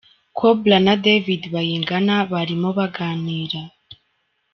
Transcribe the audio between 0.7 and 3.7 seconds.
na David Bayingana barimo baganira.